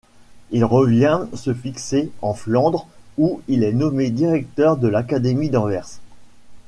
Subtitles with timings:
[0.49, 2.87] Il revient se fixer en Flandre
[3.19, 5.99] où il est nommé directeur de l'Académie d'Anvers.